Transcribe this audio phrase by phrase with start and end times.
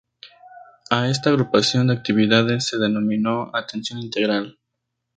[0.89, 4.57] A esta agrupación de actividades se denominó Atención Integral.